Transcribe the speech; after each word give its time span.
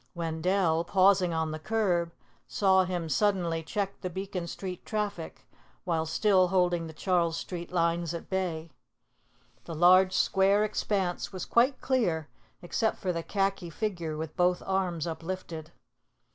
Wendell, 0.15 0.83
pausing 0.83 1.31
on 1.31 1.51
the 1.51 1.59
curb, 1.59 2.11
saw 2.47 2.85
him 2.85 3.07
suddenly 3.07 3.61
check 3.61 4.01
the 4.01 4.09
Beacon 4.09 4.47
Street 4.47 4.83
traffic, 4.83 5.47
while 5.83 6.07
still 6.07 6.47
holding 6.47 6.87
the 6.87 6.91
Charles 6.93 7.37
Street 7.37 7.71
lines 7.71 8.11
at 8.15 8.27
bay. 8.27 8.71
The 9.65 9.75
large 9.75 10.13
square 10.13 10.63
expanse 10.63 11.31
was 11.31 11.45
quite 11.45 11.81
clear 11.81 12.29
except 12.63 12.97
for 12.97 13.13
the 13.13 13.21
khaki 13.21 13.69
figure 13.69 14.17
with 14.17 14.35
both 14.35 14.63
arms 14.65 15.05
uplifted. 15.05 15.71